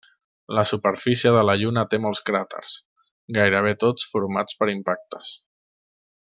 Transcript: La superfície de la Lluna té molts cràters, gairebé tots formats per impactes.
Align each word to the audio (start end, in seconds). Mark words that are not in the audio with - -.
La 0.59 0.61
superfície 0.69 1.33
de 1.35 1.43
la 1.49 1.55
Lluna 1.63 1.83
té 1.91 1.99
molts 2.07 2.23
cràters, 2.31 2.73
gairebé 3.39 3.77
tots 3.87 4.11
formats 4.15 4.61
per 4.63 4.73
impactes. 4.77 5.33